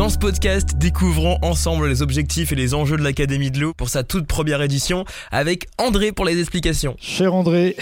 [0.00, 3.90] Dans ce podcast, découvrons ensemble les objectifs et les enjeux de l'Académie de l'eau pour
[3.90, 6.96] sa toute première édition avec André pour les explications.
[6.98, 7.76] Cher André,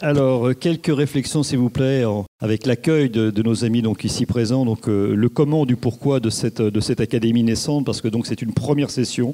[0.00, 2.04] alors quelques réflexions s'il vous plaît
[2.40, 6.30] avec l'accueil de, nos amis donc ici présents, donc euh, le comment du pourquoi de
[6.30, 9.32] cette de cette académie naissante parce que donc c'est une première session.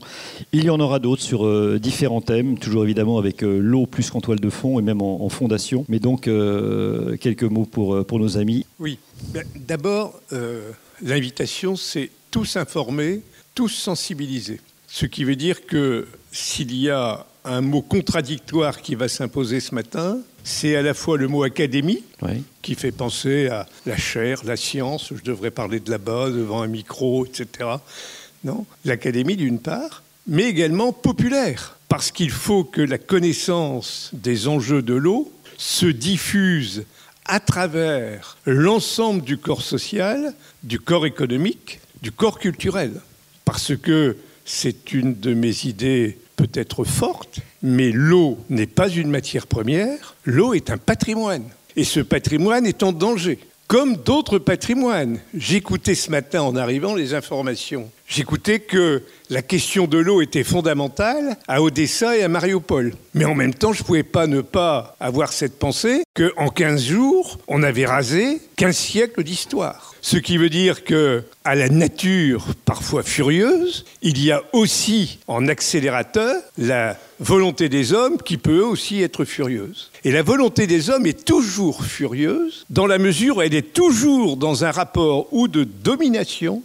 [0.53, 4.11] Il y en aura d'autres sur euh, différents thèmes, toujours évidemment avec euh, l'eau plus
[4.11, 5.85] qu'en toile de fond et même en, fondation.
[5.89, 8.64] Mais donc quelques mots pour pour nos amis.
[8.79, 8.98] Oui,
[9.32, 10.21] ben, d'abord
[11.03, 13.21] l'invitation, c'est tous informer,
[13.54, 14.61] tous sensibiliser.
[14.86, 19.75] Ce qui veut dire que s'il y a un mot contradictoire qui va s'imposer ce
[19.75, 22.03] matin, c'est à la fois le mot académie,
[22.62, 26.67] qui fait penser à la chair, la science, je devrais parler de là-bas, devant un
[26.67, 27.70] micro, etc.
[28.44, 34.83] Non, l'académie d'une part, mais également populaire, parce qu'il faut que la connaissance des enjeux
[34.83, 36.84] de l'eau se diffuse
[37.27, 43.00] à travers l'ensemble du corps social, du corps économique, du corps culturel.
[43.45, 49.47] Parce que c'est une de mes idées peut-être fortes, mais l'eau n'est pas une matière
[49.47, 51.45] première, l'eau est un patrimoine.
[51.77, 55.19] Et ce patrimoine est en danger, comme d'autres patrimoines.
[55.37, 57.91] J'écoutais ce matin en arrivant les informations.
[58.06, 62.94] J'écoutais que la question de l'eau était fondamentale à Odessa et à Mariupol.
[63.14, 66.84] Mais en même temps, je ne pouvais pas ne pas avoir cette pensée qu'en 15
[66.84, 69.94] jours, on avait rasé 15 siècles d'histoire.
[70.02, 75.48] Ce qui veut dire que, à la nature parfois furieuse, il y a aussi en
[75.48, 79.91] accélérateur la volonté des hommes qui peut aussi être furieuse.
[80.05, 84.36] Et la volonté des hommes est toujours furieuse dans la mesure où elle est toujours
[84.36, 86.62] dans un rapport ou de domination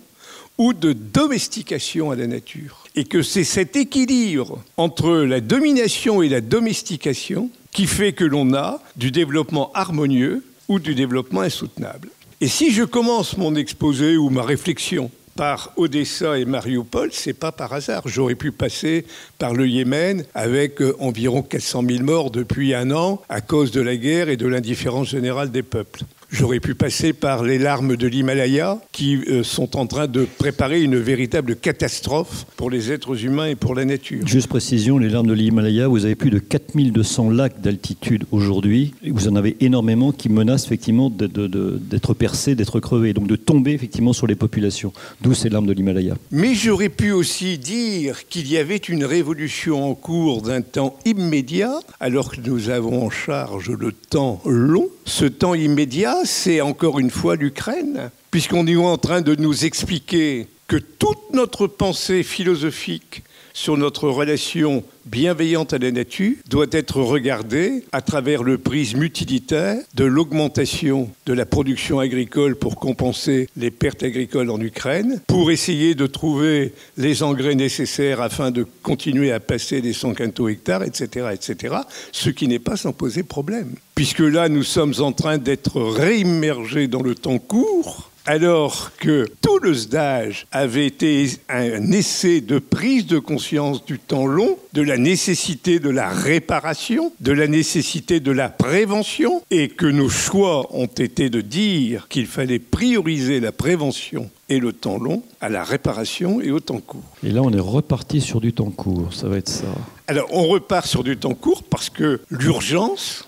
[0.60, 2.84] ou de domestication à la nature.
[2.96, 8.54] Et que c'est cet équilibre entre la domination et la domestication qui fait que l'on
[8.54, 12.10] a du développement harmonieux ou du développement insoutenable.
[12.42, 17.54] Et si je commence mon exposé ou ma réflexion par Odessa et Mariupol, c'est pas
[17.54, 18.04] par hasard.
[18.06, 19.06] J'aurais pu passer
[19.38, 23.80] par le Yémen avec euh, environ 400 000 morts depuis un an à cause de
[23.80, 26.04] la guerre et de l'indifférence générale des peuples.
[26.32, 30.82] J'aurais pu passer par les larmes de l'Himalaya qui euh, sont en train de préparer
[30.82, 34.26] une véritable catastrophe pour les êtres humains et pour la nature.
[34.28, 38.94] Juste précision, les larmes de l'Himalaya, vous avez plus de 4200 lacs d'altitude aujourd'hui.
[39.08, 44.14] Vous en avez énormément qui menacent effectivement d'être percés, d'être crevés, donc de tomber effectivement
[44.14, 44.94] sur les populations.
[45.22, 46.16] D'où ces larmes de l'Himalaya.
[46.32, 51.80] Mais j'aurais pu aussi dire qu'il y avait une révolution en cours d'un temps immédiat,
[52.00, 54.90] alors que nous avons en charge le temps long.
[55.10, 60.48] Ce temps immédiat, c'est encore une fois l'Ukraine, puisqu'on est en train de nous expliquer
[60.68, 67.84] que toute notre pensée philosophique sur notre relation bienveillante à la nature doit être regardée
[67.92, 74.04] à travers le prisme utilitaire de l'augmentation de la production agricole pour compenser les pertes
[74.04, 79.82] agricoles en Ukraine, pour essayer de trouver les engrais nécessaires afin de continuer à passer
[79.82, 81.76] des 100 quintaux hectares, etc., etc.,
[82.12, 83.76] ce qui n'est pas sans poser problème.
[83.96, 89.58] Puisque là, nous sommes en train d'être réimmergés dans le temps court, alors que tout
[89.58, 95.00] le stage avait été un essai de prise de conscience du temps long, de la
[95.00, 100.86] nécessité de la réparation, de la nécessité de la prévention, et que nos choix ont
[100.86, 106.40] été de dire qu'il fallait prioriser la prévention et le temps long à la réparation
[106.40, 107.02] et au temps court.
[107.24, 109.66] Et là, on est reparti sur du temps court, ça va être ça.
[110.06, 113.28] Alors, on repart sur du temps court parce que l'urgence,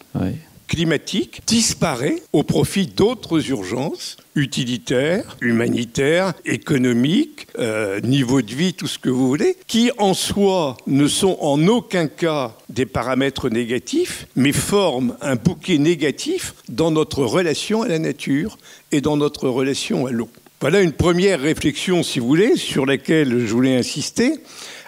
[0.71, 8.97] climatique disparaît au profit d'autres urgences utilitaires, humanitaires, économiques, euh, niveau de vie, tout ce
[8.97, 14.53] que vous voulez, qui en soi ne sont en aucun cas des paramètres négatifs, mais
[14.53, 18.57] forment un bouquet négatif dans notre relation à la nature
[18.93, 20.29] et dans notre relation à l'eau.
[20.61, 24.35] Voilà une première réflexion, si vous voulez, sur laquelle je voulais insister.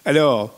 [0.06, 0.58] Alors,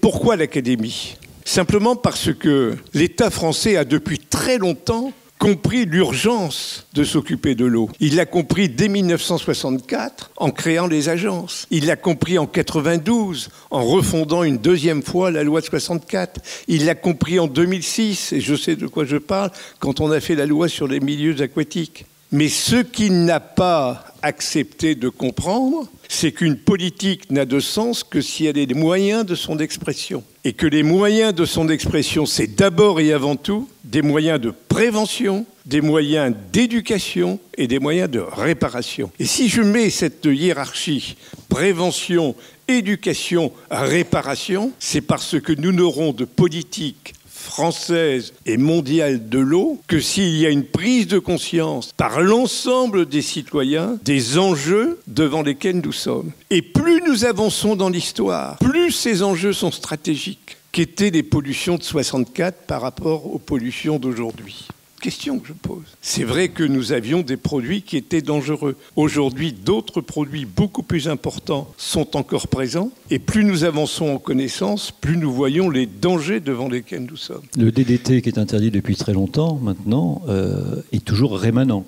[0.00, 1.16] pourquoi l'Académie?
[1.48, 7.88] Simplement parce que l'État français a depuis très longtemps compris l'urgence de s'occuper de l'eau.
[8.00, 11.66] Il l'a compris dès 1964 en créant les agences.
[11.70, 16.38] Il l'a compris en 92 en refondant une deuxième fois la loi de 64.
[16.68, 20.20] Il l'a compris en 2006, et je sais de quoi je parle, quand on a
[20.20, 22.04] fait la loi sur les milieux aquatiques.
[22.30, 28.20] Mais ce qu'il n'a pas accepté de comprendre, c'est qu'une politique n'a de sens que
[28.20, 30.22] si elle a les moyens de son expression.
[30.48, 34.50] Et que les moyens de son expression, c'est d'abord et avant tout des moyens de
[34.50, 39.10] prévention, des moyens d'éducation et des moyens de réparation.
[39.18, 41.16] Et si je mets cette hiérarchie
[41.50, 42.34] prévention,
[42.66, 47.12] éducation, réparation, c'est parce que nous n'aurons de politique
[47.48, 53.06] française et mondiale de l'eau que s'il y a une prise de conscience par l'ensemble
[53.06, 56.30] des citoyens des enjeux devant lesquels nous sommes.
[56.50, 61.82] Et plus nous avançons dans l'histoire, plus ces enjeux sont stratégiques qu'étaient les pollutions de
[61.82, 64.68] 64 par rapport aux pollutions d'aujourd'hui
[64.98, 65.84] question que je pose.
[66.02, 68.76] C'est vrai que nous avions des produits qui étaient dangereux.
[68.96, 72.90] Aujourd'hui, d'autres produits beaucoup plus importants sont encore présents.
[73.10, 77.42] Et plus nous avançons en connaissance, plus nous voyons les dangers devant lesquels nous sommes.
[77.56, 81.84] Le DDT, qui est interdit depuis très longtemps maintenant, euh, est toujours rémanent.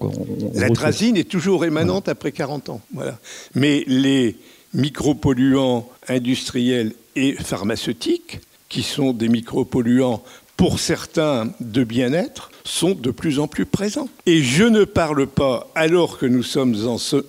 [0.54, 2.80] La trazine est toujours rémanente après 40 ans.
[2.92, 3.18] Voilà.
[3.54, 4.36] Mais les
[4.74, 10.22] micropolluants industriels et pharmaceutiques, qui sont des micropolluants
[10.56, 14.08] pour certains de bien-être, sont de plus en plus présents.
[14.26, 16.76] Et je ne parle pas, alors que nous sommes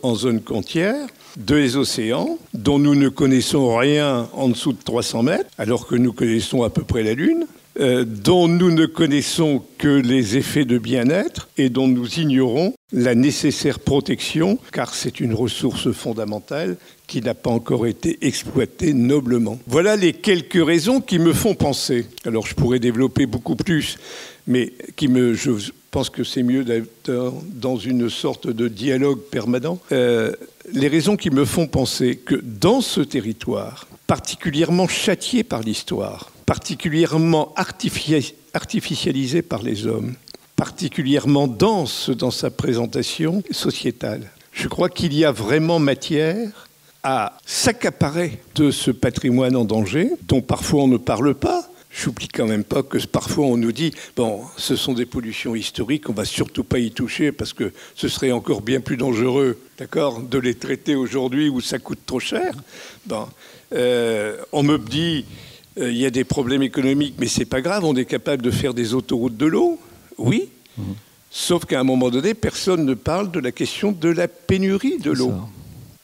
[0.03, 1.07] en, zone côtière,
[1.37, 6.13] des océans dont nous ne connaissons rien en dessous de 300 mètres, alors que nous
[6.13, 7.45] connaissons à peu près la Lune,
[7.79, 13.15] euh, dont nous ne connaissons que les effets de bien-être et dont nous ignorons la
[13.15, 16.77] nécessaire protection, car c'est une ressource fondamentale
[17.07, 19.59] qui n'a pas encore été exploitée noblement.
[19.67, 22.05] Voilà les quelques raisons qui me font penser.
[22.25, 23.97] Alors je pourrais développer beaucoup plus,
[24.47, 25.51] mais qui me, je
[25.91, 29.79] pense que c'est mieux d'être dans une sorte de dialogue permanent.
[29.91, 30.33] Euh,
[30.73, 37.53] les raisons qui me font penser que dans ce territoire, particulièrement châtié par l'histoire, particulièrement
[38.53, 40.13] artificialisé par les hommes,
[40.61, 46.67] particulièrement dense dans sa présentation sociétale, je crois qu'il y a vraiment matière
[47.01, 52.45] à s'accaparer de ce patrimoine en danger, dont parfois on ne parle pas, J'oublie quand
[52.45, 56.25] même pas que parfois on nous dit bon, ce sont des pollutions historiques, on va
[56.25, 60.53] surtout pas y toucher parce que ce serait encore bien plus dangereux, d'accord, de les
[60.53, 62.53] traiter aujourd'hui où ça coûte trop cher.
[63.07, 63.27] Bon,
[63.73, 65.25] euh, on me dit
[65.79, 68.51] euh, il y a des problèmes économiques, mais c'est pas grave, on est capable de
[68.51, 69.79] faire des autoroutes de l'eau,
[70.19, 70.50] oui.
[70.77, 70.83] Mmh.
[71.29, 75.11] Sauf qu'à un moment donné, personne ne parle de la question de la pénurie de
[75.11, 75.33] l'eau.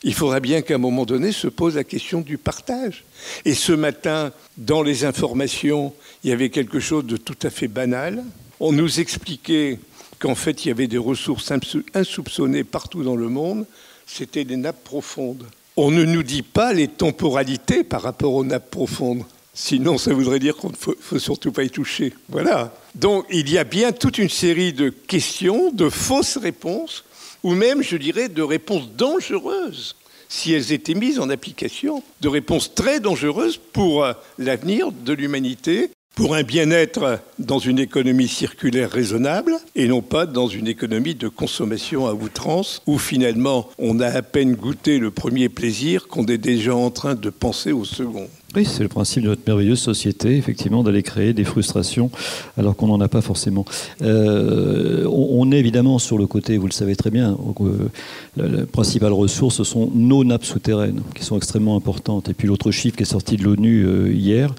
[0.04, 3.04] Il faudra bien qu'à un moment donné se pose la question du partage.
[3.44, 5.94] Et ce matin, dans les informations,
[6.24, 8.24] il y avait quelque chose de tout à fait banal.
[8.62, 9.80] On nous expliquait
[10.19, 11.52] qu'en fait, il y avait des ressources
[11.94, 13.66] insoupçonnées partout dans le monde.
[14.06, 15.46] C'était des nappes profondes.
[15.75, 19.24] On ne nous dit pas les temporalités par rapport aux nappes profondes.
[19.54, 22.14] Sinon, ça voudrait dire qu'on ne faut, faut, surtout pas y toucher.
[22.30, 22.74] Voilà.
[22.98, 27.06] Donc, il y a bien toute une série de questions, de fausses réponses
[27.44, 29.96] ou même, je dirais, de réponses dangereuses
[30.30, 35.90] si elles étaient mises en application, de réponses très dangereuses pour euh, l'avenir de l'humanité,
[36.16, 41.28] pour un bien-être dans une économie circulaire raisonnable et non pas dans une économie de
[41.28, 46.40] consommation à outrance où finalement on a à peine goûté le premier plaisir qu'on est
[46.40, 48.28] déjà en train de penser au second.
[48.57, 52.09] Oui, c'est le principe de notre merveilleuse société, effectivement, d'aller créer des frustrations
[52.57, 53.65] alors qu'on n'en a pas forcément.
[54.01, 57.89] Euh, on, est évidemment sur le côté, vous le savez très bien, euh,
[58.36, 62.30] la, principale ressource, ce sont nos nappes souterraines, qui sont extrêmement importantes.
[62.30, 64.56] Et puis l'autre chiffre qui est sorti de l'ONU euh, hier,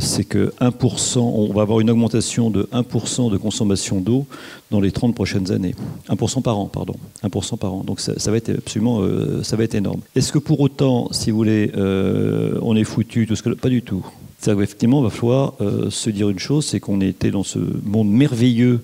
[0.00, 4.26] c'est que 1%, on va avoir une augmentation de 1% de consommation d'eau
[4.70, 5.74] dans les 30 prochaines années.
[6.10, 6.94] 1% par an, pardon.
[7.24, 7.84] 1% par an.
[7.84, 9.02] Donc ça, va être absolument,
[9.42, 10.00] ça va être énorme.
[10.14, 13.26] Est-ce que pour autant, si vous voulez, on est foutu
[13.60, 14.04] Pas du tout.
[14.40, 17.58] C'est-à-dire qu'effectivement, il va falloir euh, se dire une chose, c'est qu'on était dans ce
[17.84, 18.80] monde merveilleux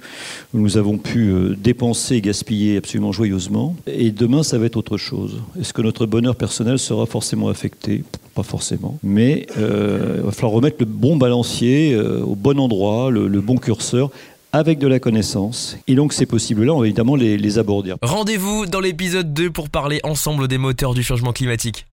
[0.52, 3.74] où nous avons pu euh, dépenser gaspiller absolument joyeusement.
[3.86, 5.40] Et demain, ça va être autre chose.
[5.58, 8.04] Est-ce que notre bonheur personnel sera forcément affecté?
[8.34, 8.98] Pas forcément.
[9.02, 13.56] Mais euh, il va falloir remettre le bon balancier au bon endroit, le, le bon
[13.56, 14.10] curseur
[14.52, 15.78] avec de la connaissance.
[15.88, 17.94] Et donc ces possibles-là, on va évidemment les, les aborder.
[18.02, 21.86] Rendez-vous dans l'épisode 2 pour parler ensemble des moteurs du changement climatique.